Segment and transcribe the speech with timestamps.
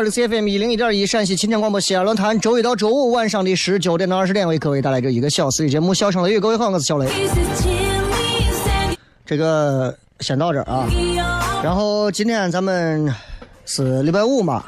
[0.00, 6.38] 好，这是 FM 一零一点一陕西秦腔广播西安论坛，周一到周五晚上的十九点到二十点为各位带来这一个小时的节目《笑声雷雨》。
[6.40, 7.06] 各位好，我是小雷。
[9.26, 10.88] 这个先到这儿啊，
[11.62, 13.14] 然后今天咱们
[13.66, 14.64] 是礼拜五嘛，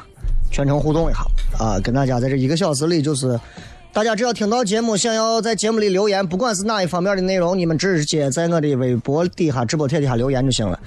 [0.51, 1.25] 全程互动一下
[1.57, 3.39] 啊，跟大家在这一个小时里，就是
[3.93, 10.79] 大家只要听到节目，想要在节目里留言，不管是哪一方面的内容，你们直接在我的微博底下、直播贴底下留言就行了。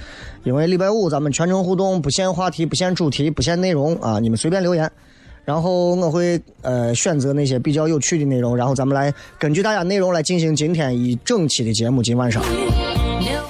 [0.42, 4.90] 因为礼拜五咱们全程互动，不限话题、不限主题、不限内容啊，你们随便留言，
[5.44, 12.02] 然后我会呃选择那些比较有趣的内容，然后咱们来根据大家内容来进行今天一整期的节目。
[12.02, 12.42] 今晚上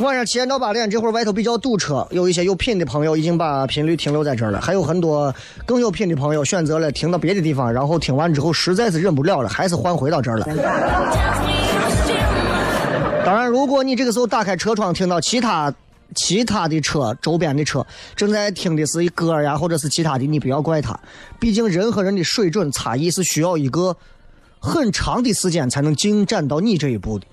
[0.00, 5.34] 晚上七点到八点，这会儿外头比较堵车，有一些有品的朋友已经把频率停留在这儿了，还有很多
[5.64, 10.44] 更有品的朋友选择了停到别的地方，然后听完之后实在是忍不了了，还是换回到这儿了。
[13.24, 15.72] 当然，如果你这个时候打开车窗，听到其他
[16.14, 17.84] 其他的车周边的车
[18.14, 20.98] 正在听的是歌呀，或者是其他的，你不要怪他，
[21.40, 23.96] 毕竟人和人的水准差异是需要一个
[24.60, 27.26] 很长的时间才能进展到你这一步的。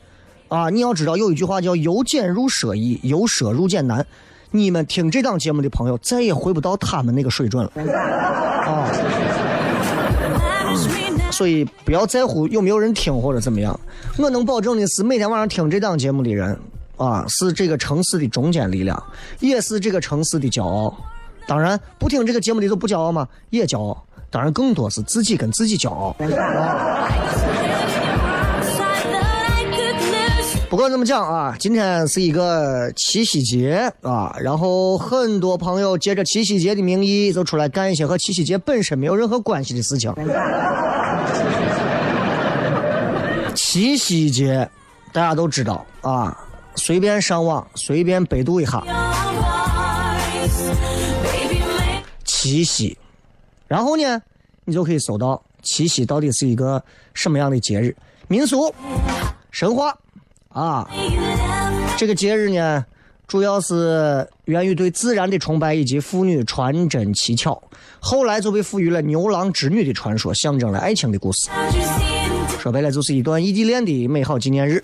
[0.54, 4.06] 啊，你要知道有一句话叫“由俭入奢易，由奢入俭难”。
[4.52, 7.72] 你们听这档节目的朋友，再也回不到他们那个水准了。
[8.64, 8.88] 啊，
[11.32, 13.80] 所以不要在乎有没有人听或者怎么样。
[14.20, 16.56] 我能保证的是，每天晚上听这档节目的人，
[16.98, 19.04] 啊，是这个城市的中坚力量，
[19.40, 20.96] 也是这个城市的骄傲。
[21.48, 23.28] 当然，不听这个节目的就不骄傲吗？
[23.50, 24.06] 也骄傲。
[24.30, 26.16] 当然，更多是自己跟自己骄傲。
[30.74, 40.12] 不管怎么讲啊，今天是一个七夕节啊，然后很多朋友借着七夕节的名义，就出来干一些和七夕节本身没有任何关系的事情。
[43.54, 44.68] 七夕节
[45.12, 46.36] 大家都知道啊，
[46.74, 48.84] 随便上网随便百度一下，
[52.26, 52.98] 七夕，
[53.68, 54.20] 然后呢，
[54.66, 56.84] 你就可以搜到七夕到底是一个
[57.14, 57.96] 什么样的节日，
[58.28, 58.74] 民俗、
[59.52, 59.96] 神话。
[60.54, 60.88] 啊，
[61.98, 62.86] 这个节日呢，
[63.28, 67.60] 主要是源于对自然的崇拜以及妇女传真乞巧，
[68.00, 71.50] 后来就被赋予了牛郎织女的传说，象征了爱情的故事。
[72.60, 74.80] 说白了，就是一段异地恋的美好纪念日。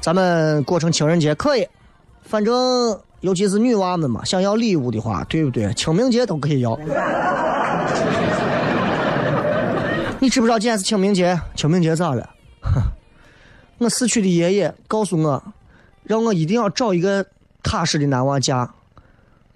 [0.00, 1.66] 咱们过成情人节可以，
[2.22, 5.74] 反正尤其是女娃们嘛，想要礼物的话，对不对？
[5.74, 6.78] 清明节都可以要。
[10.24, 11.38] 你知不知道今天是清明节？
[11.54, 12.30] 清明节咋了？
[13.76, 15.44] 我死去的爷爷告诉我，
[16.02, 17.26] 让我一定要找一个
[17.62, 18.72] 踏实的男娃嫁。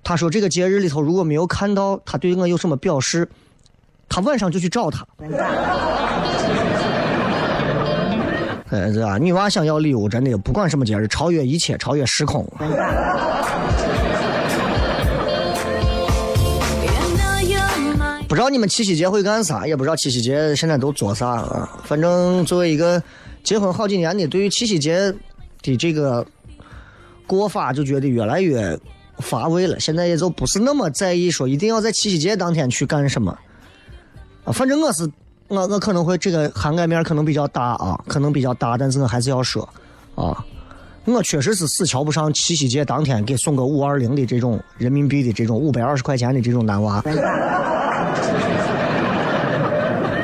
[0.04, 3.26] 他说这个节日里头如果没有看到他对我有什么表示，
[4.10, 5.06] 他晚上就去找他。
[8.68, 12.46] 哎，这啊，女娃想要礼物，真的不管什么节日，超越一切，超越时空。
[18.28, 21.80] 不知道你们七夕节会干啥，也不知道七夕节现在都做啥啊。
[21.84, 23.02] 反正作为一个
[23.42, 25.12] 结婚好几年的，对于七夕节
[25.62, 26.24] 的这个
[27.26, 28.78] 过法就觉得越来越
[29.16, 29.80] 乏味了。
[29.80, 33.36] 现在也就不是那么在意说一定要在七夕节当天去干什么
[34.44, 34.52] 啊。
[34.52, 35.10] 反正我是
[35.48, 39.66] 我我可能会这个涵盖面可能比较大啊，可能比较大，但是我还是要说
[40.14, 40.44] 啊，
[41.06, 47.02] 我确实是死瞧不上七夕节当天给送个五二零的这种人民币的这种五百二十块钱的这种男娃。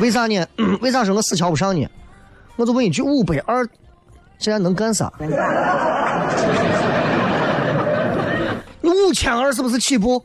[0.05, 0.47] 为啥呢？
[0.83, 1.89] 为啥说我死瞧不上呢？
[2.56, 3.67] 我就问一句，五百二
[4.39, 5.11] 现在能干啥？
[8.83, 10.23] 你五千二是不是起步？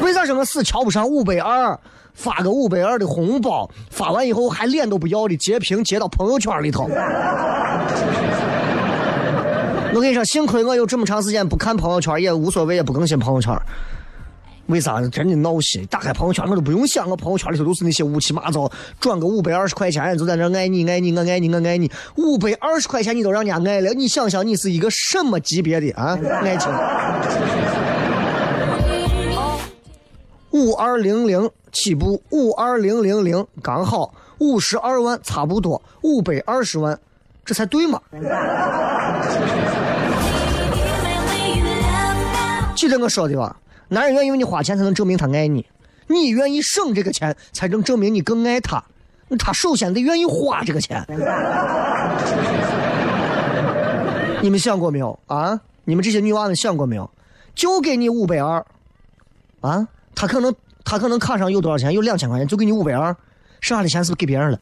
[0.00, 1.76] 为啥说我死瞧不上五百二？
[2.14, 6.88] 发个五百二的红包，发完以后还脸都不要的截屏截到朋友圈里头。
[9.92, 13.52] 我跟你说，幸亏我有这么长时间不看朋友圈，也无所谓，也不更新朋友圈。
[14.68, 15.00] 为啥？
[15.08, 15.84] 真的闹心！
[15.86, 18.70] 打开朋友圈，我都不用想，我朋友圈里头都是那些乌七八糟，
[19.00, 26.18] 转个五百二十块钱就在那爱你爱你我爱你我爱你，五百二十块钱你都让人家爱了，你想想你是一个什么级别的啊？
[26.42, 26.70] 爱情？
[30.50, 36.98] 五二零零起步，五二零零零刚好五十二万，差不多五百二十万，
[37.42, 37.98] 这才对嘛？
[42.76, 43.56] 记得我说的吧？
[43.88, 45.62] 男人愿意为你花钱，才能证明他爱你；
[46.06, 48.82] 你愿意省这个钱，才能证明你更爱他。
[49.38, 51.04] 他首先得愿意花这个钱。
[54.40, 55.60] 你们想过没有啊？
[55.84, 57.10] 你们这些女娃们想过没有？
[57.54, 58.64] 就给你五百二，
[59.60, 59.88] 啊？
[60.14, 61.92] 他可能他可能卡上有多少钱？
[61.92, 63.16] 有两千块钱，就给你五百二，
[63.60, 64.58] 剩下的钱是不是给别人了？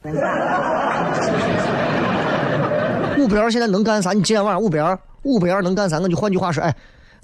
[3.18, 4.12] 五百二现在能干啥？
[4.12, 5.98] 你今天晚上五百二，五百二能干啥？
[5.98, 6.74] 我就换句话说，哎，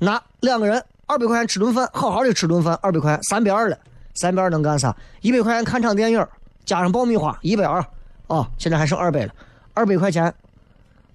[0.00, 0.82] 拿两个人。
[1.12, 3.76] 二百块钱吃顿饭，好好的吃顿饭，二百块三百二了，
[4.14, 4.97] 三百二能干啥？
[5.20, 6.26] 一百块钱看场电影，
[6.64, 7.85] 加上爆米花，一百二，
[8.29, 9.32] 哦，现在还剩二百了，
[9.75, 10.32] 二百块钱，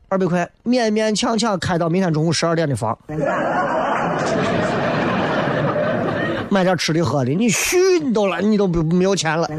[0.08, 2.96] 二百块勉勉强强开到明天中午十二点的房，
[6.52, 9.50] 买点吃的喝的，你虚你都了，你都不没有钱了，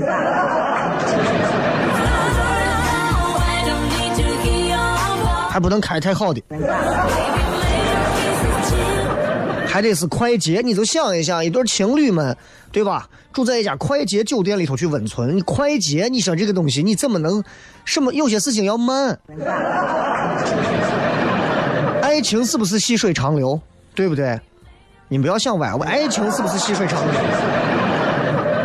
[5.51, 6.41] 还不能开太好的。
[9.69, 12.35] 还得是快捷，你就想一想，一对情侣们，
[12.73, 13.07] 对吧？
[13.35, 17.45] 住在一家快捷酒店里头去温存，你快捷，你说这个东西你怎么能？
[17.85, 18.11] 什么？
[18.15, 19.21] 有些事情要慢。
[22.03, 23.61] 爱情是不是细水长流？
[23.95, 24.41] 对不对？
[25.09, 27.21] 你不要想歪，爱情是不是细水长流？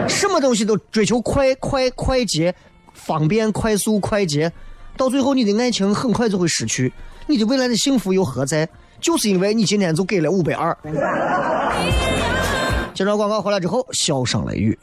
[0.08, 2.56] 什么东西都追求快快快捷、
[2.94, 4.50] 方便、快速、快捷，
[4.96, 6.94] 到最后你的爱情很快就会失去，
[7.28, 8.68] 你的未来的幸福又何在？
[9.04, 10.76] 就是因为你今天就给了五百二。
[12.96, 14.78] 接着广告回来之后，笑声雷雨，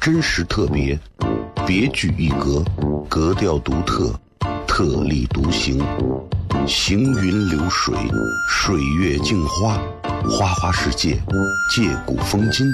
[0.00, 0.98] 真实特别，
[1.66, 2.64] 别具一格，
[3.08, 4.12] 格调独特，
[4.66, 5.80] 特立独行，
[6.66, 7.94] 行云流水，
[8.48, 9.78] 水月镜花，
[10.28, 11.22] 花花世界，
[11.70, 12.66] 借古风今，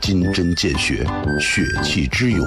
[0.00, 1.04] 金针见血，
[1.40, 2.46] 血气之勇。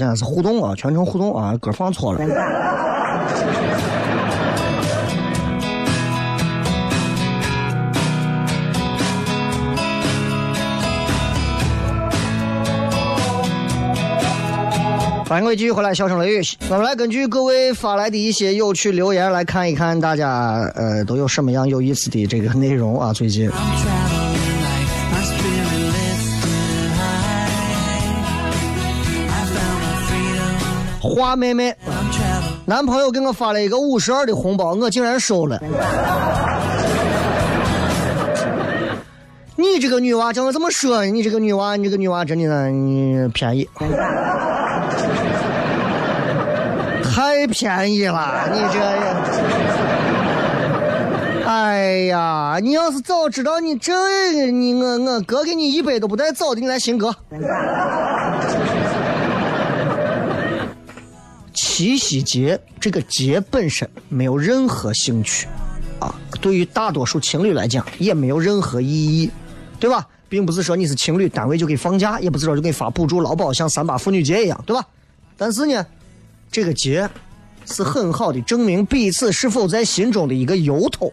[0.00, 2.20] 现在是互动啊，全程互动啊，歌放错了。
[15.28, 16.40] 欢迎各位继续回来，笑声雷雨。
[16.70, 23.50] 我们来根据各位发来的一些有趣留言来看一看大家呃都有什么样有意思的这个内容啊，最近。
[31.14, 31.74] 花妹妹，
[32.64, 35.60] 男朋友给我发了一个五十二的红包，我竟然收了。
[39.56, 41.04] 你这个女娃，叫我怎么说？
[41.04, 43.68] 你这个女娃，你这个女娃真的呢，你便宜。
[47.12, 48.80] 太便宜了，你这！
[51.44, 53.92] 哎呀，你要是早知道你这，
[54.52, 57.14] 你我我哥给你一杯都不带走的，你来新哥。
[61.80, 65.48] 七夕节这个节本身没有任何兴趣，
[65.98, 69.30] 啊，对于大多数情侣来讲也没有任何意义，
[69.78, 70.06] 对吧？
[70.28, 74.86] 并不是说你是情侣，单位就给放假，也不是说就给你发补助劳保，像三八妇女节一样，对吧？
[75.38, 75.86] 但是呢，
[76.52, 77.08] 这个节。
[77.66, 81.10] 是很好的证明彼此是否在心中的一个由头。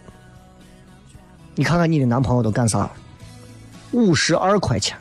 [1.56, 2.90] 你看看你的男朋友都干啥？
[3.92, 4.98] 五十二块钱，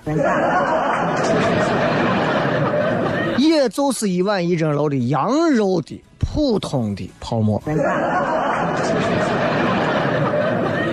[3.66, 7.60] 也就是一碗一蒸楼的羊肉的普通的泡馍。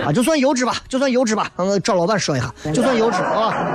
[0.03, 3.71] 啊，就算油脂吧，就算油脂吧，我找老板说一下，就算油脂啊，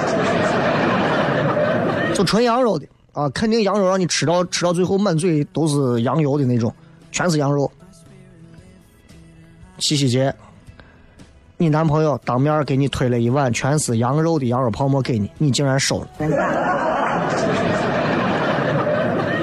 [2.13, 2.85] 就纯羊肉的。
[3.13, 6.75] 啊，肯定羊肉让你吃到吃到最后满嘴都是羊油的那种，
[7.13, 7.71] 全是羊肉。
[9.79, 10.35] 七夕节，
[11.57, 16.09] 你男朋友当面给你推了一碗全是羊肉的羊肉泡馍给你，你竟然收了。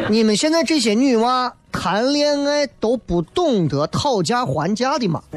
[0.10, 5.22] 你们现在这些女娃谈恋爱都不懂得讨价还价的吗？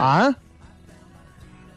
[0.00, 0.34] 啊？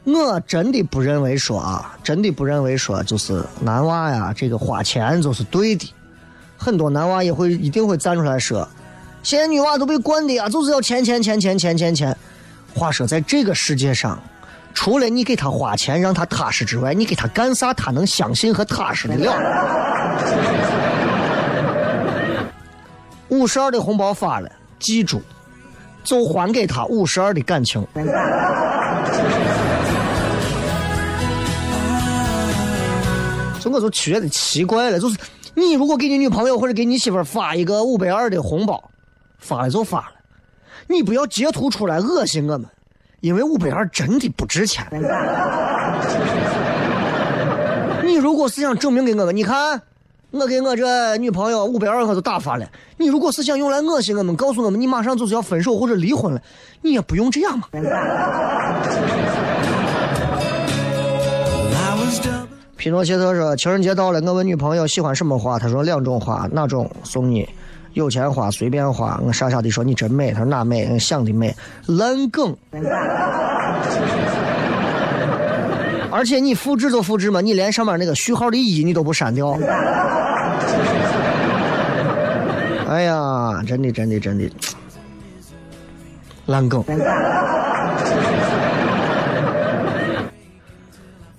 [0.06, 5.94] 我真的不认为说啊，真的不认为说就是男娃呀，这个花钱就是对的。
[6.58, 8.68] 很多男娃也会一定会站出来说，
[9.22, 12.18] 现在女娃都被惯的呀，就是要钱钱钱钱钱钱钱。
[12.74, 14.18] 话说在这个世界上，
[14.80, 19.34] 除了你给他花钱让他踏实之外，你给他干啥他能相信和踏实的了？
[23.30, 25.20] 五十二的红包发了，记住，
[26.04, 27.84] 就还给他五十二的感情。
[33.66, 35.18] 我就觉得奇怪了，就是
[35.56, 38.92] 你如果给你女朋友或者给你媳妇发一个五百二的红包，
[39.40, 40.14] 发了就发了，
[40.86, 42.70] 你不要截图出来恶心我们，
[43.28, 44.88] 因为五百二真的不值钱。
[48.04, 49.82] 你如果是想证明给我们，你看
[50.32, 52.66] 我给我这女朋友五百二我都打发了，
[52.96, 56.42] 你如果是想用来恶心我们，告诉我们你马上就是要分手或者离婚了，
[56.82, 57.68] 你也不用这样嘛。
[62.78, 67.50] 匹诺切特说：“情人节到了，我问女朋友喜欢什么花，她说两种花，哪种送你？
[67.98, 69.20] 有钱花，随便花。
[69.24, 71.00] 我傻傻的说你真美，他说哪美？
[71.00, 71.56] 想的美，
[71.88, 72.56] 烂梗。
[76.12, 79.58] 而且你复制就复制嘛，你连上面那个序号的一你都不删掉。
[82.88, 84.48] 哎呀，真的真的真的，
[86.46, 86.84] 烂梗。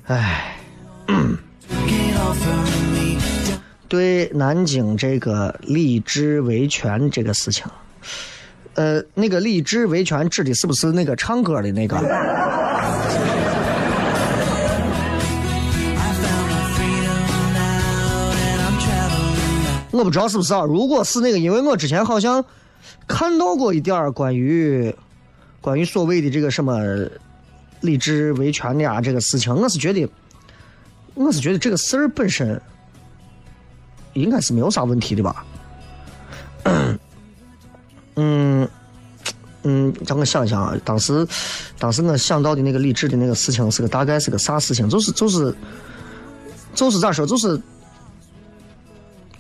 [0.09, 0.45] 哎。”
[3.89, 7.65] 对南京这个李治维权这个事情，
[8.75, 11.97] 呃，那个李治维权指的是不是那个唱歌的那个？
[19.91, 20.61] 我不知道是不是啊。
[20.61, 22.45] 如果是那个，因为我之前好像
[23.07, 24.95] 看到过一点关于
[25.63, 26.79] 关于所谓的这个什么
[27.81, 30.07] 李治维权的啊这个事情，我是觉得，
[31.15, 32.61] 我是觉得这个事儿本身。
[34.21, 35.45] 应该是没有啥问题的吧？
[38.21, 38.69] 嗯
[39.63, 41.27] 嗯，让我想一想啊，当时
[41.79, 44.89] 当时我想到的那个励志的那个事情是个大概是个啥事情？
[44.89, 45.55] 就是就是
[46.75, 47.27] 就是咋说？
[47.27, 47.61] 就是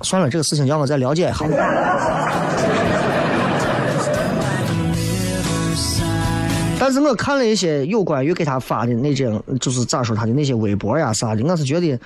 [0.03, 1.45] 算了，这个事情让我再了解一下。
[6.79, 11.99] 但是我看了一些有关于给他发的那种，就是咋说他的那些微博呀啥的，我是觉得。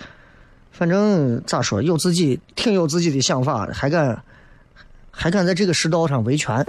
[0.72, 4.20] 反正咋说，有自己挺有自己的想法，还敢
[5.10, 6.64] 还敢在这个世道上维权。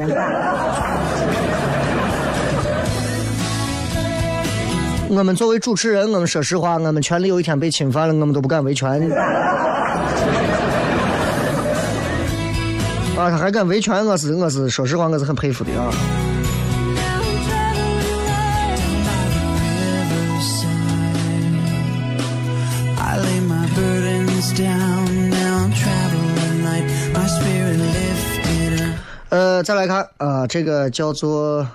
[5.09, 9.09] 我们作为主持人，我们说实话，我们权利有一天被侵犯了，我们都不敢维权。
[13.15, 15.91] 啊，他还敢维权，我是我是说实话，我是很佩服的啊。
[29.61, 31.67] 再来看，呃，这个叫做。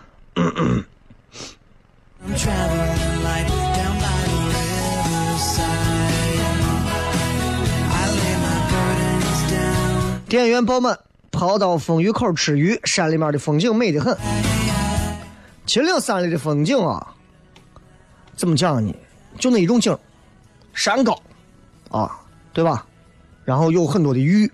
[10.29, 10.99] 店员爆满，
[11.31, 12.81] 跑到风雨口吃鱼。
[12.85, 14.17] 山里面的风景美得很。
[15.67, 17.15] 秦岭山里的风景啊，
[18.37, 18.95] 怎么讲呢？
[19.39, 19.97] 就那一种景，
[20.75, 21.19] 山高
[21.91, 22.19] 啊，
[22.53, 22.87] 对吧？
[23.45, 24.51] 然后有很多的玉。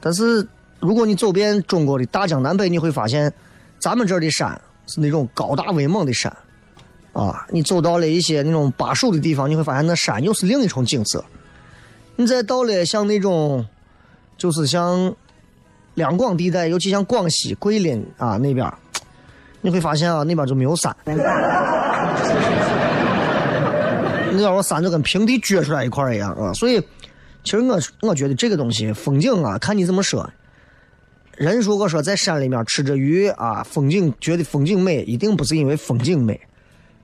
[0.00, 0.46] 但是
[0.80, 3.32] 如果你走遍中国的大江南北，你会发现，
[3.78, 6.34] 咱们这儿的山是那种高大威猛的山
[7.12, 7.46] 啊。
[7.50, 11.24] 你走到了一些那种巴蜀的地方，你会发现那山又是另一重景色。
[12.16, 13.66] 你再到了像那种。
[14.38, 15.12] 就是像
[15.94, 18.72] 两广地带，尤其像广西桂林啊那边，
[19.60, 21.16] 你会发现啊，那边就没有山，那
[24.36, 26.52] 边我山就跟平地撅出来一块一样啊。
[26.52, 26.80] 所以，
[27.42, 30.30] 其实我我觉得这个东西风景啊，看你怎么说。
[31.38, 36.38] 人如果说在山里面吃着鱼啊，风景觉得风景美，一定不是因为风景美。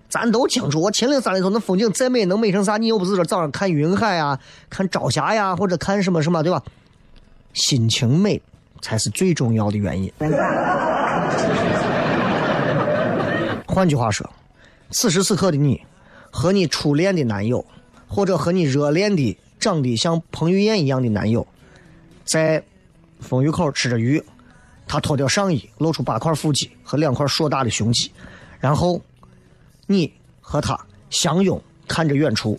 [0.09, 2.77] 咱都清楚，我秦岭山里头那风景再美，能美成啥？
[2.77, 4.39] 你又不是说早上看云海啊，
[4.69, 6.61] 看朝霞呀，或者看什么什么，对吧？
[7.53, 8.43] 心情美
[8.83, 10.13] 才是最重要的原因。
[13.67, 14.29] 换句话说，
[14.91, 15.81] 此时此刻的你，
[16.33, 17.65] 和你初恋的男友，
[18.09, 21.47] 或者和你热恋的、长得像彭于晏一样的男友，
[22.25, 22.61] 在
[23.25, 24.23] 风雨口吃着鱼，
[24.87, 28.13] 他脱掉上衣，露出八块腹肌和两块硕大的胸肌，
[28.61, 29.01] 然后
[29.87, 30.79] 你和他
[31.11, 32.57] 相拥，看着远处。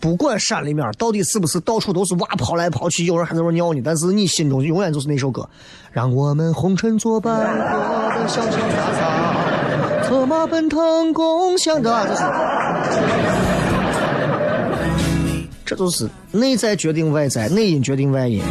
[0.00, 5.46] 不管山里面到底是不是到处都是蛙跑来跑去，有人还在那尿呢，但是你心中永远就是那首歌，
[5.92, 7.78] 让我们红尘作伴，过
[8.14, 12.22] 得潇潇洒洒，策马奔腾共享的，这是，
[15.66, 18.42] 这都是内在决定外在，内因决定外因。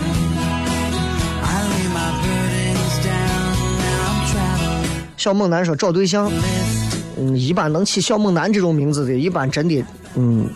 [5.20, 6.32] 小猛男说找对象，
[7.18, 9.84] 嗯，一般能起小猛男这种名字的，一般真的，
[10.16, 10.50] 嗯。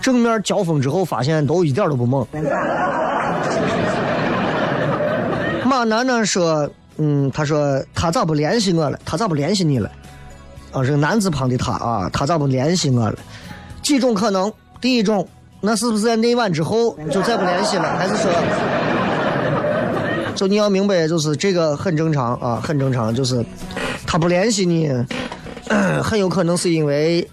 [0.00, 2.26] 正面交锋之后，发现都一点都不猛。
[5.64, 8.98] 马楠楠说：“嗯，他说他咋不联系我了？
[9.04, 9.88] 他咋不联系你了？
[10.72, 13.16] 啊，这个男字旁的他啊，他咋不联系我了？
[13.82, 14.52] 几种可能？
[14.80, 15.28] 第一种，
[15.60, 17.96] 那是不是在那晚之后就再不联系了？
[17.96, 18.32] 还是说，
[20.40, 23.44] 就你要明白，就是这个很正常啊，很正常，就是
[24.06, 24.90] 他不联系你，
[26.02, 27.28] 很有可能是因为，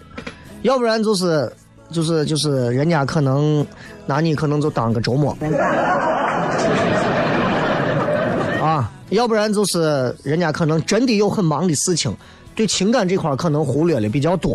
[0.60, 1.50] 要不然就是。”
[1.90, 3.66] 就是就是，人家可能
[4.04, 5.34] 拿你可能就当个周末，
[8.60, 12.14] 啊，要不然就是人家可能真的有很忙的事情，
[12.54, 14.54] 对情感这块可能忽略的比较多，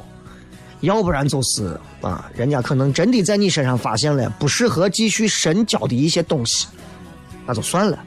[0.82, 6.68] 要不然就是啊，人家可能真的在你身上发现了不适合继续深交的一些东西，
[7.48, 7.98] 那就算了。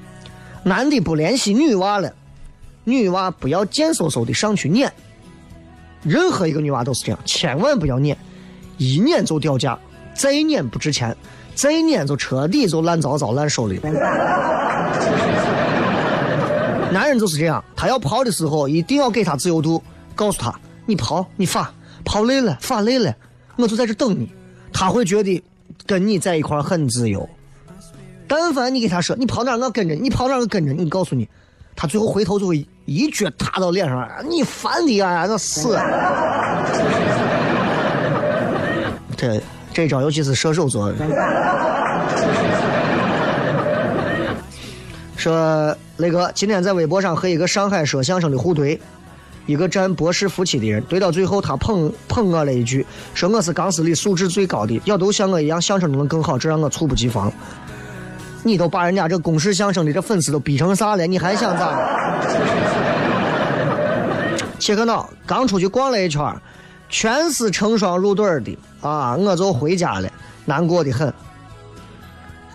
[0.66, 2.12] 男的不联系女娃了，
[2.82, 4.92] 女娃不要贱嗖嗖的上去撵，
[6.02, 8.18] 任何一个女娃都是这样，千万不要撵。
[8.76, 9.78] 一撵就掉价，
[10.12, 11.16] 再撵不值钱，
[11.54, 13.78] 再撵就彻底就烂糟糟烂手里。
[16.90, 19.80] 男人就是这样，他要跑的时候一定要给他自由度，
[20.16, 20.52] 告诉他
[20.84, 21.72] 你跑你发，
[22.04, 23.14] 跑累了发累了，
[23.54, 24.28] 我就在这等你。
[24.72, 25.40] 他会觉得
[25.86, 27.28] 跟你在一块很自由。
[28.28, 31.28] 但凡你给他说你跑哪我跟着你，跑哪我跟着你，告诉你，
[31.74, 35.78] 他最后回头就会一脚踏到脸上，你烦的呀，那死。
[39.16, 39.40] 这
[39.72, 40.92] 这招，尤其是射手座。
[45.16, 48.78] 说雷哥今天在微博上和一个上海说相声的互怼，
[49.46, 57.32] 一个占博士夫妻的人，怼到最后他捧捧我了一句，说我是钢丝里素质最高的，要都像我一样相声都能更好，这让我猝不及防。
[58.46, 61.04] 你都把人家这公式相声的这粉丝都逼成啥了？
[61.04, 61.76] 你还想咋？
[64.60, 66.22] 切克闹，刚出去逛了一圈。
[66.88, 69.16] 全是成双入对的啊！
[69.16, 70.08] 我就回家了，
[70.44, 71.12] 难过的很。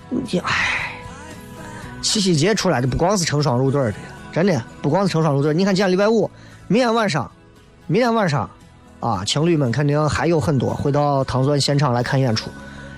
[0.10, 0.94] 你唉，
[2.02, 3.94] 七夕节出来的不光是成双入对的，
[4.32, 5.54] 真的不光是成双入对。
[5.54, 6.32] 你看今天礼拜五，
[6.70, 7.30] 明天晚上，
[7.88, 8.50] 明天晚上
[9.02, 12.50] 啊，情侣们肯定还有很多会到唐钻现场来看演出，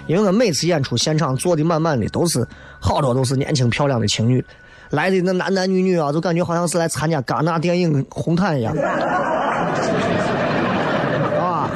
[0.07, 2.45] 因为我每次演出现场坐的满满的，都是
[2.79, 4.43] 好多都是年轻漂亮的情侣，
[4.89, 8.75] 来的那男男女女啊，就感觉好像是来参加戛纳电影红毯一样。
[11.39, 11.69] 啊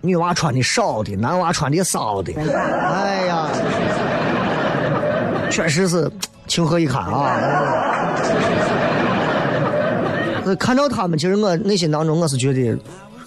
[0.00, 3.48] 女娃穿的少的，男娃穿的少的，哎呀，
[5.48, 6.10] 确实是
[6.48, 7.38] 情何以堪啊！
[10.58, 12.76] 看到他们，其实我内心当中我是觉得，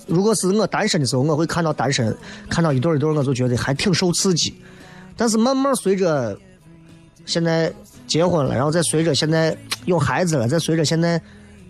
[0.07, 2.15] 如果是我单身的时候，我会看到单身，
[2.49, 4.53] 看到一对一对，我就觉得还挺受刺激。
[5.17, 6.37] 但是慢慢随着
[7.25, 7.71] 现在
[8.05, 11.19] 结婚了，然后再随着现在有孩子了，再随着现在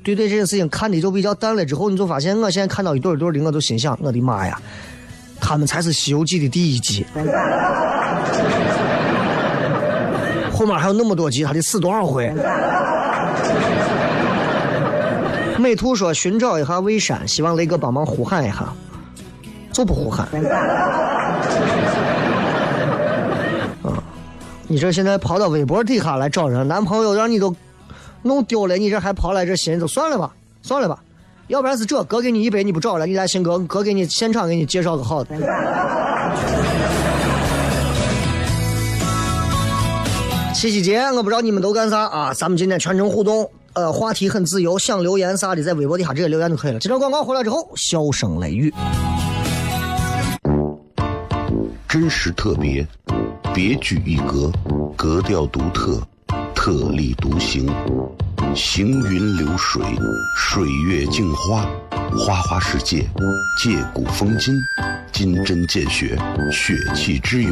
[0.03, 4.59] 对对这件事情看的就比较淡了之后，你就发现我现在看到一对一对的，我都心想，我的妈呀，
[5.39, 7.05] 他们才是《西游记》的第一集，
[10.51, 12.33] 后面还有那么多集，他得死多少回？
[15.65, 18.71] 美图说寻找一下魏山，希望雷哥帮忙呼喊一下，
[19.71, 20.27] 就不呼喊。
[23.81, 23.97] 啊，
[24.67, 27.55] 你这现在跑到微博底下来找人，男朋友让你都
[28.21, 30.99] 弄丢了，你这还跑来这寻，就算了吧，算了吧。
[31.47, 35.35] 要不然是这，哥给你一百你不找了，你来新哥，哥给你现场给你介绍个好的。
[40.53, 42.31] 七夕节，我不知道你们都干啥啊？
[42.35, 43.49] 咱们今天全程互动。
[43.75, 46.79] 呃，话题很自由，想留言啥的，在微博底下直接留言就可以了。
[46.79, 48.73] 这条广告回来之后，笑声雷雨，
[51.85, 52.87] 真实特别，
[53.53, 54.49] 别具一格，
[54.95, 56.01] 格调独特，
[56.55, 57.69] 特立独行，
[58.55, 59.81] 行云流水，
[60.37, 61.65] 水月镜花，
[62.17, 63.05] 花花世界，
[63.61, 64.55] 借古风今，
[65.11, 66.17] 金针见血，
[66.49, 67.51] 血气之勇。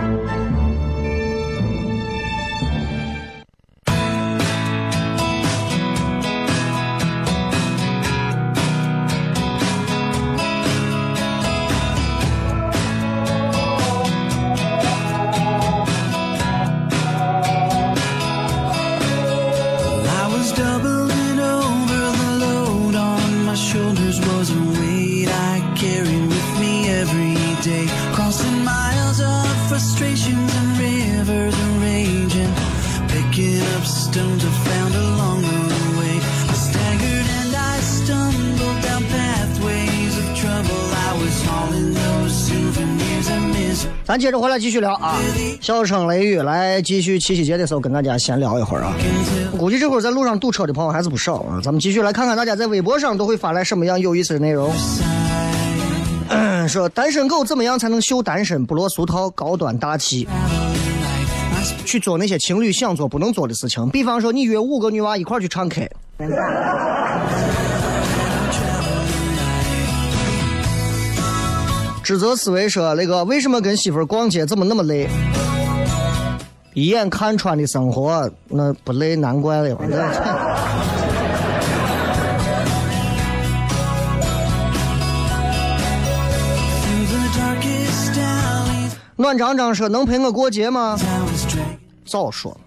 [44.11, 45.15] 咱接着回来继续聊啊！
[45.61, 48.93] 笑声雷雨来继续七夕节的时候跟大家闲聊一会儿啊。
[49.57, 51.61] 估计这会儿在路上堵车的朋友还是不少啊。
[51.63, 54.69] 咱们继续来看看大家在微博上都会发来什么样有意思的内容。
[56.67, 60.27] 说单身狗怎么样才能秀单身不落俗套、高端大气？
[61.85, 65.89] 去做那些情侣想做不能做的事情，比方说你约五个女娃一块去唱 K。
[72.03, 75.07] 指责思维说：“那个为什么跟媳妇逛街怎么那么累？
[76.73, 79.77] 一眼看穿的生活，那不累难怪了。
[89.15, 90.97] ”暖张张说：“能陪我过节吗？”
[92.05, 92.57] 早说，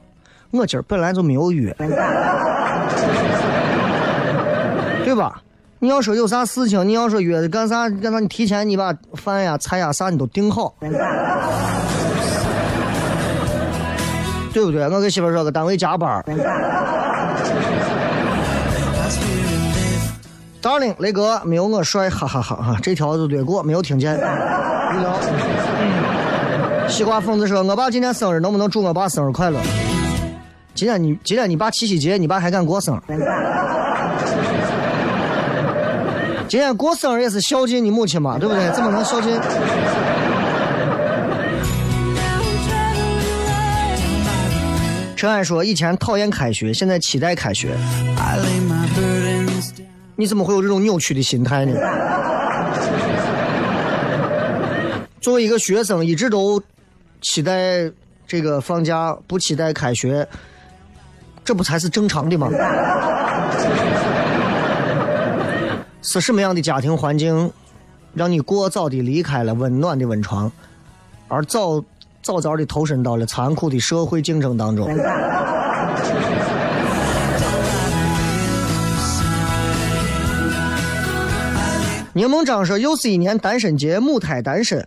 [0.53, 1.75] 我今儿本来就没有约，
[5.05, 5.43] 对吧？
[5.85, 10.89] 你要说有啥事情，你要说约干啥干啥，你提前你把饭呀、菜呀啥你都订好，对
[14.65, 14.83] 不对？
[14.85, 16.25] 我跟媳妇说，个单位加班。
[20.63, 22.79] Darling，雷哥没有我帅，哈哈哈哈！
[22.83, 24.19] 这条就略过，没有听见。
[26.89, 29.61] 西瓜疯子说：“我爸今天生日，能不能祝我爸生日快乐？”
[30.75, 33.23] 今天你今天你爸七夕节，你爸还敢过生日？
[36.55, 38.71] 今天过生日也是孝敬你母亲嘛，对不对？
[38.71, 39.33] 怎么能孝敬？
[45.17, 47.77] 陈安说：“以前讨厌开学，现在期待开学。”
[50.15, 51.75] 你怎么会有这种扭曲的心态呢？
[55.21, 56.63] 作为一个学生，一直都
[57.21, 57.91] 期待
[58.29, 60.25] 这个放假，不期待开学，
[61.45, 62.49] 这不才是正常的吗？
[66.07, 67.51] 是什么样的家庭环境，
[68.13, 70.53] 让你过早的离开了温暖的温床，
[71.29, 71.83] 而早
[72.23, 74.87] 早早的投身到了残酷的社会竞争当中。
[82.13, 84.87] 柠檬张说：“又是一年单身节，母胎单身。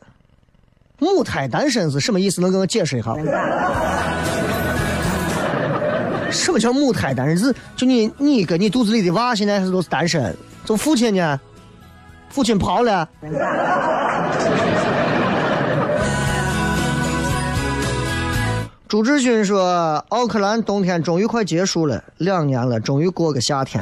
[1.00, 2.40] 母胎单身是什么意思？
[2.40, 3.14] 能给我解释一下？
[6.32, 7.38] 什么叫母胎单身？
[7.38, 10.34] 是就你你跟你肚子里的娃现在是都是单身，
[10.68, 11.40] 走父亲呢？
[12.28, 13.08] 父亲跑了。
[18.86, 23.82] ”朱志勋说：“奥克兰冬天终于快结束了，两年了，终于过个夏天。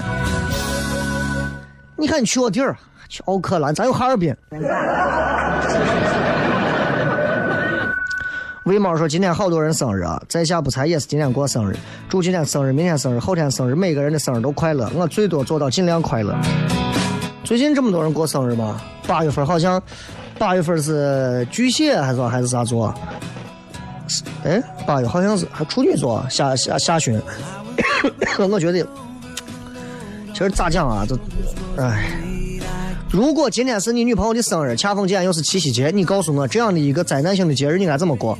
[1.97, 2.77] 你看你去我地儿。”
[3.09, 4.35] 去奥克兰，咱有哈尔滨。
[8.65, 11.77] 魏猫说：“今天好多人生日啊，在下不才也是今天过生日，
[12.09, 14.89] 祝今天生日、明天生日、后天生日，每个人的生日都快乐。
[14.95, 16.35] 我最多做到尽量快乐。
[17.43, 18.81] 最近这么多人过生日吗？
[19.07, 19.79] 八月份好像，
[20.39, 22.91] 八月份是巨蟹还是还是啥座？
[24.43, 27.21] 哎，八月好像是还处女座下下下旬。
[28.49, 28.83] 我觉得，
[30.33, 31.15] 其实咋讲啊，这，
[31.77, 32.19] 哎。”
[33.15, 38.37] 如果今天是你女朋友的生日，恰逢今天又是七夕节，你告诉我这样的一个灾难性的节日，你该怎么过？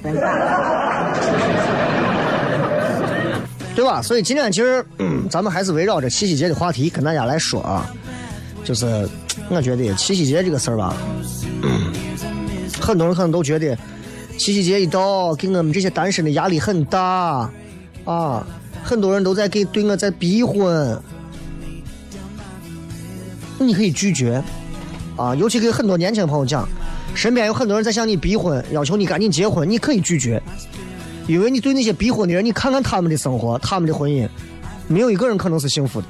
[3.74, 4.02] 对吧？
[4.02, 4.86] 所以今天其实
[5.30, 7.90] 咱们还是围绕着七夕节的话题跟大家来说啊。
[8.66, 9.08] 就是
[9.50, 10.94] 我觉得七夕节这个事儿吧，
[12.78, 13.78] 很多人可能都觉得
[14.38, 17.50] 七夕节一到，给我们这些单身的压力很大
[18.04, 18.46] 啊。
[18.84, 21.02] 很多人都在给对我在逼婚，
[23.58, 24.44] 你可以拒绝。
[25.16, 26.68] 啊，尤其给很多年轻朋友讲，
[27.14, 30.42] 身边有很多人在向你逼婚，要求你赶紧结婚，你可以拒绝，
[31.28, 34.28] 因为你对那些逼婚的人，你看看他们的生活，他们的婚姻，
[34.88, 36.08] 没有一个人可能是幸福的。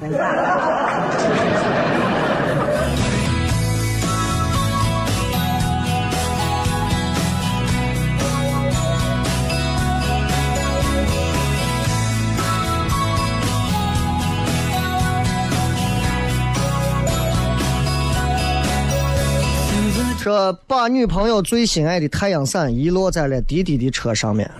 [20.26, 24.50] 说把女朋友最心爱的太阳伞遗落在了滴滴的车上面。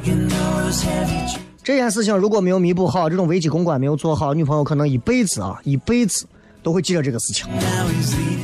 [1.61, 6.25] 这件事情如果没有弥补好，这种危机公关没有做好，女朋友可能一辈子啊，一辈子
[6.63, 7.49] 都会记着这个事情。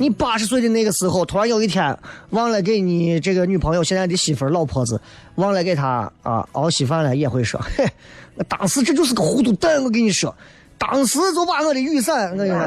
[0.01, 1.97] 你八十岁的那个时候，突然有一天
[2.31, 5.01] 忘了给你这个女朋友现在的媳妇儿老婆子
[5.37, 7.87] 忘了给她啊熬稀饭了，也会说，嘿，
[8.49, 10.35] 当时这就是个糊涂蛋，我跟你说，
[10.77, 12.59] 当时就把我的雨伞，我跟你说。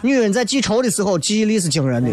[0.00, 2.10] 女人在记仇的时候，记忆力是惊人的。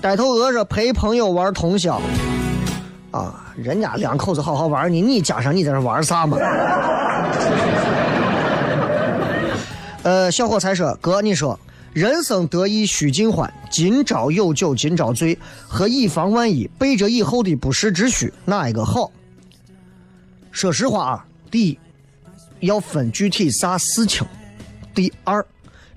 [0.00, 2.00] 呆头鹅说陪朋友玩通宵，
[3.10, 6.36] 啊，人家两口子好好玩呢，你加上你在这玩啥嘛？
[10.02, 11.58] 呃，小伙才说哥，你说
[11.94, 19.10] 人生得意须尽欢，今朝有酒今朝醉，和以防万一备着以后的不时之需，哪一个好？
[20.50, 21.78] 说实话啊，第一。
[22.64, 24.26] 要分具体啥事情。
[24.94, 25.44] 第二，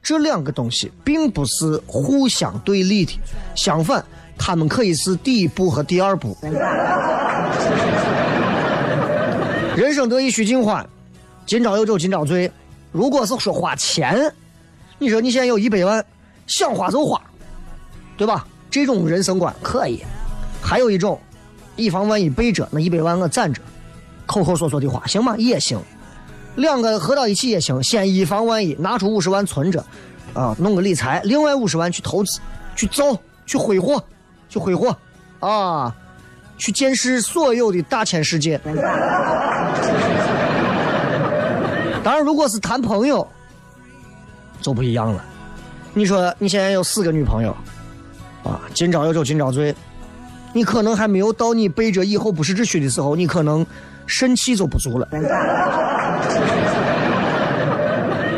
[0.02, 3.20] 这两个东西并不是互相对立的，
[3.56, 4.04] 相反，
[4.38, 6.36] 他们可以是第一步和第二步。
[9.76, 10.88] 人生得意须尽欢，
[11.46, 12.52] 今朝有酒今朝醉。
[12.92, 14.34] 如果是说花钱，
[14.98, 16.04] 你说你现在有一百万，
[16.48, 17.22] 想花就花，
[18.18, 18.48] 对吧？
[18.72, 20.04] 这种人生观可以。
[20.62, 21.20] 还有一种，
[21.76, 23.62] 以防万一备着那一百万我攒着，
[24.26, 25.36] 口口说说的花行吗？
[25.38, 25.80] 也行。
[26.58, 29.86] 两个合到一起也行，先以防万一，拿出五十万存着，
[30.34, 32.40] 啊，弄个理财，另外五十万去投资，
[32.76, 33.16] 去造，
[33.46, 34.04] 去挥霍，
[34.50, 34.98] 去挥霍，
[35.40, 35.96] 啊，
[36.58, 38.60] 去见识所有的大千世界。
[42.04, 43.28] 当然，如果是谈朋友，
[44.60, 45.24] 就不一样了。
[45.94, 47.56] 你说你现在有四个女朋友，
[48.44, 49.76] 啊，今朝有酒今朝醉，
[50.54, 53.64] 你可能还没有到你背着以后不时之需的时候，你可能。
[54.08, 55.08] 肾气就不足了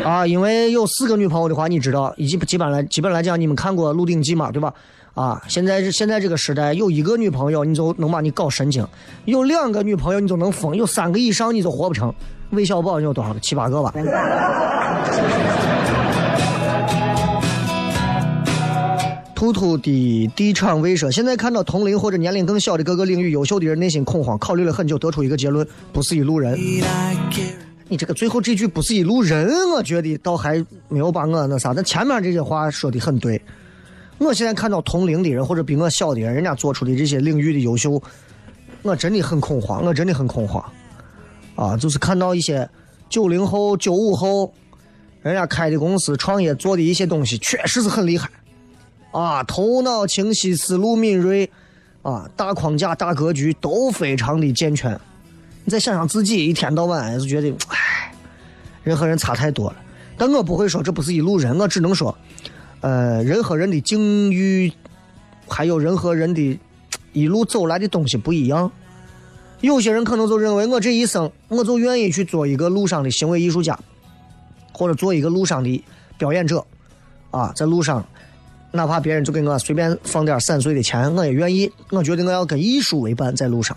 [0.04, 0.26] 啊！
[0.26, 4.74] 因为有四个女朋友的话，你知道，以及基本来基本来讲，你们看过《鹿鼎记》嘛，对吧？
[5.14, 8.86] 啊，现在是现在这个时代，有一个女朋友你就能把你搞神经，
[9.26, 12.12] 有两个女朋友你就能疯，有三个以上你都活不成。
[12.50, 13.40] 韦小宝你有多少个？
[13.40, 13.92] 七八个吧。
[19.40, 26.60] 突突的地场卫说，现在看到同龄或者年龄更小的各个领域优秀的人，内心恐慌，考虑了很久，得出一个结论：不是一路人。
[27.88, 31.72] 你这个最后这句不是一路人，我觉得倒还没有把我那啥。
[31.72, 33.40] 但前面这些话说的很对。
[34.18, 37.98] 我现在看到同龄的人或者比我小的人，人家做出的这些领域的优秀，
[38.82, 40.62] 我真的很恐慌，我真的很恐慌。
[41.56, 42.68] 啊，就是看到一些
[43.08, 44.52] 九零后、九五后，
[45.22, 48.28] 人家开的公司、创业做的一些东西，确实是很厉害，
[49.10, 51.50] 啊，头脑清晰，思路敏锐，
[52.02, 54.98] 啊，大框架、大格局都非常的健全。
[55.64, 58.14] 你再想想自己，一天到晚就觉得，唉，
[58.84, 59.76] 人和人差太多了。
[60.16, 62.16] 但我不会说这不是一路人，我只能说，
[62.80, 64.72] 呃，人和人的境遇，
[65.48, 66.58] 还有人和人的
[67.12, 68.70] 一路走来的东西不一样。
[69.60, 73.78] 有些人可能就认为我这一生，我就愿意去做一个路上的行为艺术家，
[74.72, 75.84] 或者做一个路上的
[76.16, 76.64] 表演者，
[77.30, 78.06] 啊，在路上，
[78.72, 81.70] 哪怕别人就给我随便放点散碎的钱，我也愿意。
[81.90, 83.76] 我觉得我要跟艺术为伴，在路上。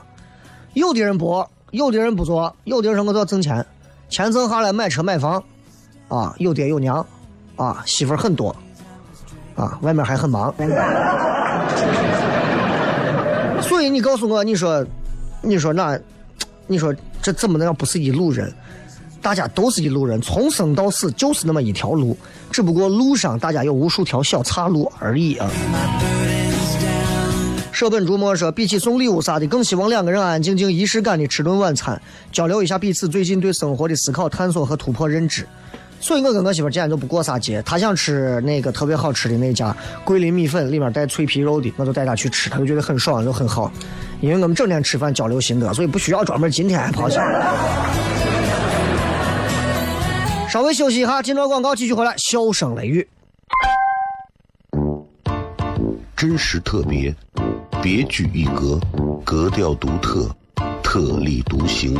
[0.73, 3.65] 有的人不，有的人不做，有的人说我都要挣钱，
[4.09, 5.43] 钱挣下来买车买房，
[6.07, 7.05] 啊，有爹有娘，
[7.55, 8.55] 啊，媳妇很多，
[9.55, 10.53] 啊，外面还很忙。
[13.61, 14.85] 所以你告诉我，你说。
[15.45, 15.99] 你说那，
[16.67, 18.49] 你说这怎么能不是一路人？
[19.21, 22.17] 大家都是一路人，从生到死就是那么一条路，
[22.53, 25.49] 只不过路上大家有无数条小岔路而已啊。
[27.71, 31.99] 舍本逐末说，比起送礼物啥的，更希望两个人安安静静、仪式感的吃顿晚餐，
[32.31, 35.45] 交流一下彼此最近对生活的思考、探索和突破认知。
[35.99, 43.71] 所以我跟我媳妇今天就不过啥节，她想吃那个特别好吃的那家桂林米粉，里面带脆皮肉的，我就带她去吃，她就觉得很爽，就很好。
[44.21, 47.21] 因为我们整天吃饭交流心得，所以不需要专门今天还跑下。
[50.53, 53.07] 稍微休息一下，进段广告，继续回来，笑声雷雨，
[56.15, 57.11] 真实特别，
[57.81, 58.79] 别具一格，
[59.25, 60.29] 格调独特，
[60.83, 61.99] 特立独行。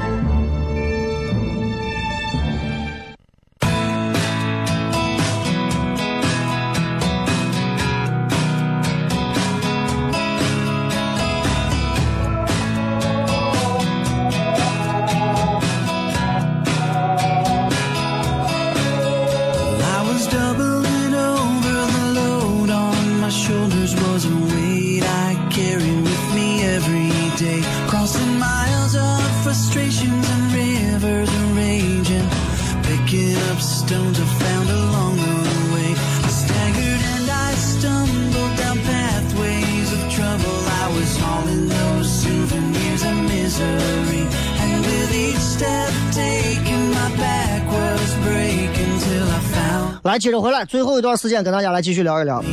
[50.03, 52.43] 来，接着回来，最后一段时间跟大家来继续聊一聊。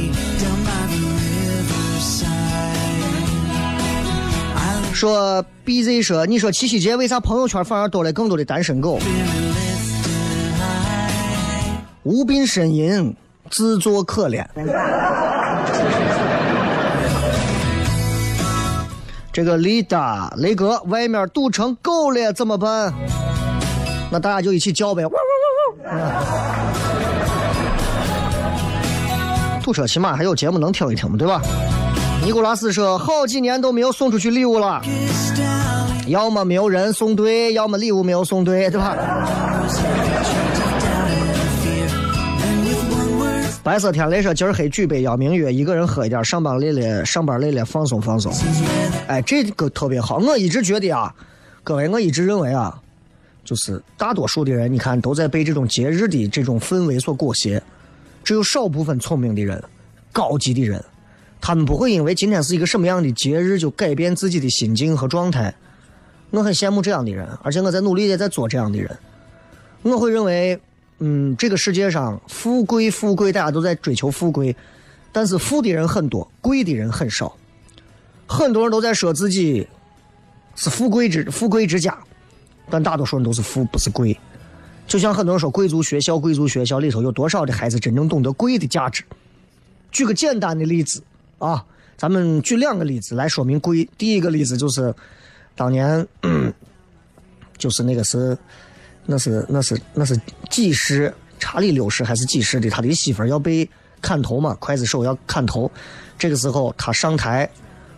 [4.93, 8.99] 说 BZ 说，你说七夕节为啥朋友圈反而多了更多的单身狗？
[12.03, 13.17] 无病呻吟，
[13.51, 14.45] 自作可怜。
[19.33, 22.93] 这个雷达雷哥，外面堵成狗了，怎么办？
[24.11, 25.05] 那大家就一起叫呗。
[29.69, 31.43] 堵车起码还有节目能听一听嘛，对吧？
[32.25, 34.81] 尼古拉斯说，好几年都没有送出去礼物了，
[36.07, 38.97] 要么没有人送对，要么礼物没有送对，对吧？
[43.63, 48.33] 白色天雷说，今儿黑举杯邀明月，一个人喝一点，上班累了，上班累了放松放松。
[49.07, 51.15] 哎，这个特别好，我一直觉得啊，
[51.63, 52.75] 各位，我一直认为啊，
[53.45, 57.63] 就是大多数的人，你看都在被这种节日的这种氛围所裹挟。
[58.29, 59.65] 只有少部分聪明的人、
[60.13, 60.85] 高级的人，
[61.41, 65.55] 他们不会因为今天是一个什么样的节日就改变自己的心境和状态。
[66.29, 68.95] 我很羡慕这样的人，而且我在努力的在做这样的人。
[69.81, 70.61] 我会认为，
[70.99, 74.55] 嗯，这个世界上富贵富贵，大家都在追求富贵，
[75.11, 77.35] 但是富的人很多，贵的人很少。
[78.27, 79.67] 很多人都在说自己
[80.55, 81.97] 是富贵之富贵之家，
[82.69, 84.15] 但大多数人都是富，不是贵。
[84.89, 89.05] 就像很多人说，贵族学校，贵族学校里头有多少的孩子真正懂得贵的价值？
[89.93, 91.01] 举个简单的例子
[91.39, 91.65] 啊，
[91.97, 93.89] 咱们举两个例子来说明贵。
[93.97, 94.93] 第一个例子就是
[95.55, 96.05] 当年，
[97.57, 98.37] 就是那个是。
[99.11, 100.15] 那是那是那是
[100.51, 102.69] 几世查理六世还是几世的？
[102.69, 103.67] 他的媳妇要被
[104.03, 104.55] 砍头嘛？
[104.61, 105.71] 刽子手要砍头，
[106.19, 107.49] 这个时候他上台，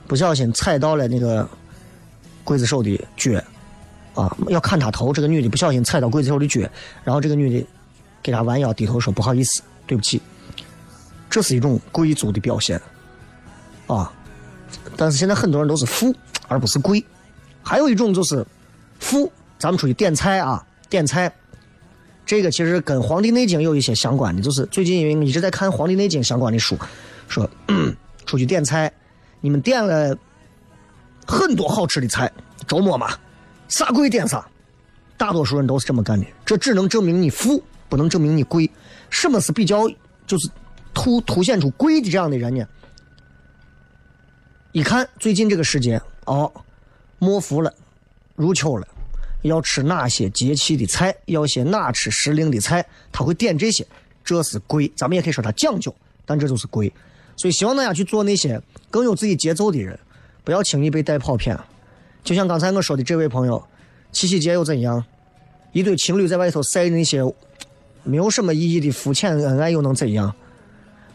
[0.07, 1.45] 不小心踩到了那个
[2.45, 3.43] 刽子手的脚，
[4.15, 5.13] 啊，要砍他头。
[5.13, 6.61] 这个女的不小心踩到刽子手的脚，
[7.05, 7.67] 然后这个女的
[8.23, 10.21] 给他弯腰低头说：“不好意思，对不起。”
[11.31, 12.81] 这是一种贵族的表现，
[13.87, 14.13] 啊！
[14.97, 16.15] 但是现在很多人都是富
[16.49, 17.05] 而不是贵。
[17.63, 18.45] 还有一种就是
[18.99, 20.67] 富，咱们出去点菜啊。
[20.89, 21.33] 点菜，
[22.27, 26.77] 这个其实跟《黄帝内经》有一些相关的，就是最近因为一直在看《黄帝内经》相关的书，
[27.29, 27.49] 说
[28.27, 28.93] 出去点菜，
[29.41, 30.17] 你们点了
[31.25, 32.29] 很多好吃的菜，
[32.67, 33.11] 周末嘛，
[33.71, 34.47] 啥贵点啥，
[35.17, 36.27] 大多数人都是这么干的。
[36.45, 38.71] 这只能证明你富，不能证明你贵。
[39.09, 39.89] 什么是比较
[40.27, 40.51] 就是
[40.93, 42.67] 凸凸显出贵的这样的人呢？
[44.73, 46.53] 一看最近这个时节，哦，
[47.19, 47.73] 末伏了，
[48.37, 48.87] 入秋了。
[49.43, 53.87] 要吃哪些节气的菜，要些哪吃时令的菜，他会点这些，
[54.23, 54.93] 这是贵。
[54.95, 55.95] 咱们也可以说他讲究，
[56.27, 56.93] 但这就是贵。
[57.37, 58.61] 所以希望大家去做那些
[58.91, 59.99] 更有自己节奏的人，
[60.45, 61.59] 不要轻易被带跑偏。
[62.23, 63.63] 就像刚才我说的这位朋友，
[64.13, 65.05] 七夕节又怎样？
[65.73, 67.23] 一对情侣在外头晒那些
[68.03, 70.35] 没有什么意义的肤浅恩爱又能怎样？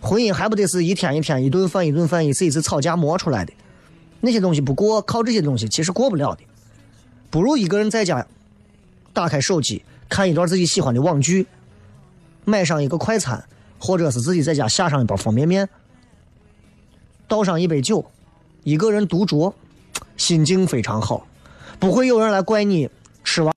[0.01, 3.51] 婚姻还不得是一天一天、一顿饭一顿饭、一次一次吵架磨出来的？
[4.21, 6.41] 那些东西不过，靠这些东西其实过不了的。
[7.29, 8.25] 不如一个人在家，
[9.13, 11.47] 打开手机看一段自己喜欢的网剧，
[12.45, 13.43] 买上一个快餐，
[13.77, 15.67] 或者是自己在家下上一包方便面，
[17.27, 18.05] 倒上一杯酒，
[18.63, 19.53] 一个人独酌，
[20.15, 21.27] 心境非常好，
[21.77, 22.89] 不会有人来怪你
[23.23, 23.53] 吃完。